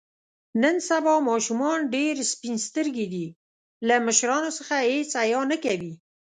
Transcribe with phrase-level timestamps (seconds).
[0.61, 3.25] نن سبا ماشومان ډېر سپین سترګي دي.
[3.87, 5.93] له مشرانو څخه هېڅ حیا نه کوي.